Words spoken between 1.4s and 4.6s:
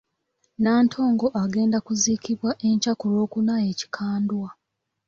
agenda kuziikibwa enkya ku Lwokuna e Kikandwa.